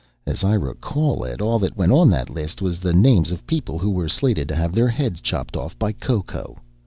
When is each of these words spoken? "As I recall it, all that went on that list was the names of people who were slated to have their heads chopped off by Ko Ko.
"As 0.25 0.43
I 0.43 0.55
recall 0.55 1.23
it, 1.25 1.41
all 1.41 1.59
that 1.59 1.77
went 1.77 1.91
on 1.91 2.09
that 2.09 2.31
list 2.31 2.59
was 2.59 2.79
the 2.79 2.91
names 2.91 3.29
of 3.31 3.45
people 3.45 3.77
who 3.77 3.91
were 3.91 4.09
slated 4.09 4.47
to 4.47 4.55
have 4.55 4.73
their 4.73 4.87
heads 4.89 5.21
chopped 5.21 5.55
off 5.55 5.77
by 5.77 5.91
Ko 5.91 6.23
Ko. 6.23 6.57